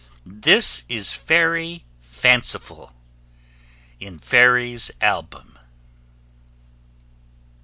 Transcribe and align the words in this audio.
This 0.25 0.83
is 0.89 1.13
Fairy 1.13 1.85
Fanciful, 1.99 2.95
IN 3.99 4.17
FAIRY'S 4.17 4.89
ALBUM. 4.99 5.59